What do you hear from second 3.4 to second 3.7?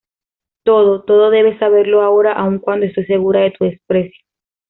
de tu